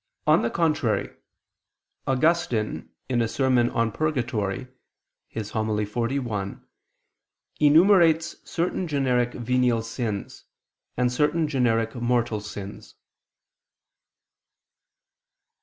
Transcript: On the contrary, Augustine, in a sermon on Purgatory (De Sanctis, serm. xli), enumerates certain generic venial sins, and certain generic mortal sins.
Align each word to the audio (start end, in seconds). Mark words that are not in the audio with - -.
On 0.25 0.41
the 0.41 0.49
contrary, 0.49 1.15
Augustine, 2.07 2.89
in 3.07 3.21
a 3.21 3.27
sermon 3.27 3.69
on 3.69 3.91
Purgatory 3.91 4.63
(De 5.31 5.43
Sanctis, 5.43 5.51
serm. 5.91 6.25
xli), 6.25 6.59
enumerates 7.59 8.37
certain 8.43 8.87
generic 8.87 9.33
venial 9.33 9.83
sins, 9.83 10.45
and 10.97 11.13
certain 11.13 11.47
generic 11.47 11.93
mortal 11.93 12.39
sins. 12.41 12.95